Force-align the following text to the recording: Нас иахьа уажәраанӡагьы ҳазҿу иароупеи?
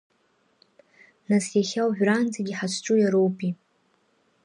Нас 1.29 1.45
иахьа 1.57 1.83
уажәраанӡагьы 1.87 2.53
ҳазҿу 2.59 2.97
иароупеи? 2.99 3.51